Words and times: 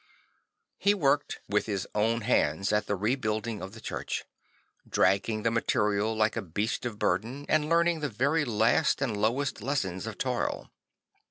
He 0.79 0.95
worked 0.95 1.41
with 1.47 1.67
his 1.67 1.87
own 1.93 2.21
hands 2.21 2.73
at 2.73 2.87
the 2.87 2.95
rebuilding 2.95 3.61
of 3.61 3.73
the 3.73 3.79
church, 3.79 4.25
dragging 4.89 5.43
the 5.43 5.51
material 5.51 6.15
like 6.15 6.35
a 6.35 6.41
beast 6.41 6.87
of 6.87 6.97
burden 6.97 7.45
and 7.47 7.69
learning 7.69 7.99
the 7.99 8.09
very 8.09 8.43
last 8.43 8.99
and 9.03 9.15
lo\vest 9.15 9.61
lessons 9.61 10.07
of 10.07 10.17
toil. 10.17 10.71